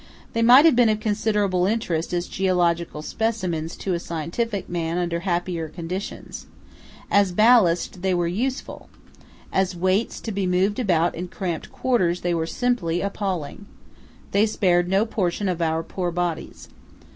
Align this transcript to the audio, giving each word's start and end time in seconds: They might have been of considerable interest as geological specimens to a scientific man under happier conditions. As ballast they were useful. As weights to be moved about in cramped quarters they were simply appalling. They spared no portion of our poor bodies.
They 0.33 0.41
might 0.41 0.65
have 0.65 0.75
been 0.75 0.89
of 0.89 0.99
considerable 0.99 1.67
interest 1.67 2.11
as 2.11 2.27
geological 2.27 3.03
specimens 3.03 3.75
to 3.75 3.93
a 3.93 3.99
scientific 3.99 4.67
man 4.67 4.97
under 4.97 5.19
happier 5.19 5.69
conditions. 5.69 6.47
As 7.11 7.31
ballast 7.31 8.01
they 8.01 8.15
were 8.15 8.25
useful. 8.25 8.89
As 9.53 9.75
weights 9.75 10.19
to 10.21 10.31
be 10.31 10.47
moved 10.47 10.79
about 10.79 11.13
in 11.13 11.27
cramped 11.27 11.71
quarters 11.71 12.21
they 12.21 12.33
were 12.33 12.47
simply 12.47 12.99
appalling. 13.01 13.67
They 14.31 14.47
spared 14.47 14.89
no 14.89 15.05
portion 15.05 15.47
of 15.47 15.61
our 15.61 15.83
poor 15.83 16.09
bodies. 16.09 16.67